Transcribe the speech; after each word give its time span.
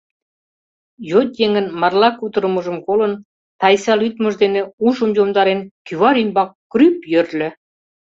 Йот 1.09 1.29
еҥын 1.45 1.67
марла 1.79 2.09
кутырымыжым 2.19 2.77
колын, 2.85 3.13
Тайса 3.59 3.93
лӱдмыж 4.01 4.33
дене, 4.43 4.61
ушым 4.87 5.11
йомдарен, 5.17 5.59
кӱвар 5.85 6.15
ӱмбак 6.23 6.49
крӱп 6.71 6.97
йӧрльӧ. 7.11 7.49